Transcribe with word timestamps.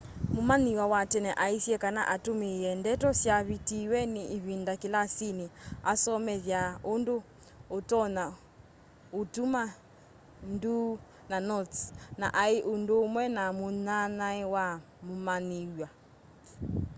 mumanyiw'a 0.33 0.85
wa 0.93 1.01
tene 1.11 1.31
aisye 1.45 1.75
kana 1.83 2.01
atumiie 2.13 2.69
ndeto 2.81 3.09
syavitiwe 3.21 3.99
ni 4.13 4.23
ivinda 4.37 4.73
kilasini 4.81 5.45
asomethya 5.91 6.61
undu 6.93 7.15
utonya 7.77 8.25
utuma 9.19 9.63
nduu 10.51 10.89
na 11.29 11.37
notes 11.49 11.81
na 12.19 12.27
ai 12.43 12.57
undumwe 12.73 13.23
na 13.35 13.43
munyanyae 13.57 14.43
wa 14.53 14.65
mumanyiw'a 15.05 15.87